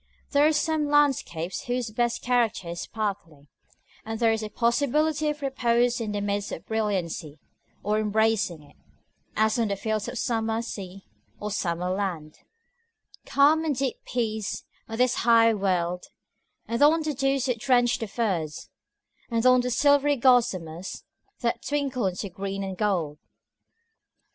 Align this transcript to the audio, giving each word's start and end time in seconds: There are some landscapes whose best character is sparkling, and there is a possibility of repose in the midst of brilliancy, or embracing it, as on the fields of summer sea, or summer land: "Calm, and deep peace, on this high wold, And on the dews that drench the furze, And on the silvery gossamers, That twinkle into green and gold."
There 0.31 0.47
are 0.47 0.51
some 0.51 0.89
landscapes 0.89 1.65
whose 1.65 1.91
best 1.91 2.23
character 2.23 2.69
is 2.69 2.81
sparkling, 2.81 3.49
and 4.03 4.19
there 4.19 4.31
is 4.31 4.41
a 4.41 4.49
possibility 4.49 5.29
of 5.29 5.43
repose 5.43 6.01
in 6.01 6.11
the 6.13 6.21
midst 6.21 6.51
of 6.51 6.65
brilliancy, 6.65 7.37
or 7.83 7.99
embracing 7.99 8.63
it, 8.63 8.77
as 9.35 9.59
on 9.59 9.67
the 9.67 9.75
fields 9.75 10.07
of 10.07 10.17
summer 10.17 10.63
sea, 10.63 11.05
or 11.39 11.51
summer 11.51 11.91
land: 11.91 12.39
"Calm, 13.27 13.63
and 13.63 13.75
deep 13.77 13.97
peace, 14.03 14.63
on 14.89 14.97
this 14.97 15.17
high 15.21 15.53
wold, 15.53 16.05
And 16.67 16.81
on 16.81 17.03
the 17.03 17.13
dews 17.13 17.45
that 17.45 17.59
drench 17.59 17.99
the 17.99 18.07
furze, 18.07 18.69
And 19.29 19.45
on 19.45 19.61
the 19.61 19.69
silvery 19.69 20.15
gossamers, 20.15 21.03
That 21.41 21.61
twinkle 21.61 22.07
into 22.07 22.27
green 22.29 22.63
and 22.63 22.75
gold." 22.75 23.19